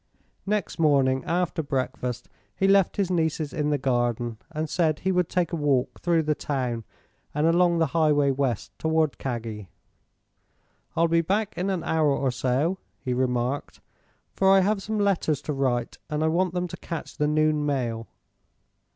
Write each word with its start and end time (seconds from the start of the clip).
Next 0.47 0.79
morning 0.79 1.23
after 1.25 1.61
breakfast 1.61 2.27
he 2.55 2.67
left 2.67 2.97
his 2.97 3.11
nieces 3.11 3.53
in 3.53 3.69
the 3.69 3.77
garden 3.77 4.39
and 4.51 4.67
said 4.67 5.01
he 5.01 5.11
would 5.11 5.29
take 5.29 5.53
a 5.53 5.55
walk 5.55 5.99
through 6.01 6.23
the 6.23 6.33
town 6.33 6.85
and 7.35 7.45
along 7.45 7.77
the 7.77 7.85
highway 7.93 8.31
west, 8.31 8.71
toward 8.79 9.19
Kaggi. 9.19 9.67
"I'll 10.95 11.07
be 11.07 11.21
back 11.21 11.55
in 11.55 11.69
an 11.69 11.83
hour 11.83 12.09
or 12.09 12.31
so," 12.31 12.79
he 12.99 13.13
remarked, 13.13 13.79
"for 14.33 14.49
I 14.51 14.61
have 14.61 14.81
some 14.81 14.97
letters 14.99 15.39
to 15.43 15.53
write 15.53 15.99
and 16.09 16.23
I 16.23 16.29
want 16.29 16.55
them 16.55 16.67
to 16.69 16.77
catch 16.77 17.15
the 17.17 17.27
noon 17.27 17.63
mail." 17.63 18.07